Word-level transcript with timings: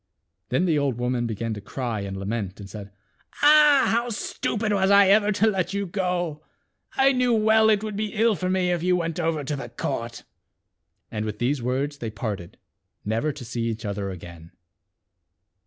Then 0.49 0.65
the 0.65 0.79
old 0.79 0.97
woman 0.97 1.27
began 1.27 1.53
to 1.53 1.61
cry 1.61 1.99
and 1.99 2.17
lament 2.17 2.59
and 2.59 2.67
said," 2.67 2.89
Ah! 3.43 3.87
how 3.91 4.09
stupid 4.09 4.73
was 4.73 4.89
I 4.89 5.09
ever 5.09 5.31
to 5.33 5.45
let 5.45 5.75
you 5.75 5.85
go. 5.85 6.43
I 6.97 7.11
knew 7.11 7.35
well 7.35 7.69
it 7.69 7.83
would 7.83 7.95
be 7.95 8.13
ill 8.15 8.33
for 8.35 8.49
me 8.49 8.71
if 8.71 8.81
you 8.81 8.95
went 8.95 9.19
over 9.19 9.43
to 9.43 9.55
the 9.55 9.69
court." 9.69 10.23
And 11.11 11.23
with 11.23 11.37
these 11.37 11.61
words 11.61 11.99
they 11.99 12.09
parted, 12.09 12.57
never 13.05 13.31
to 13.31 13.45
see 13.45 13.65
each 13.65 13.85
other 13.85 14.09
again. 14.09 14.49